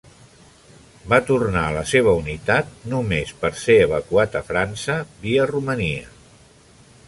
Va 1.11 1.17
tornar 1.27 1.65
a 1.65 1.75
la 1.75 1.83
seva 1.91 2.15
unitat 2.21 2.73
només 2.95 3.35
per 3.43 3.53
ser 3.65 3.77
evacuat 3.83 4.39
a 4.41 4.45
França 4.51 4.99
via 5.27 5.49
Romania. 5.57 6.13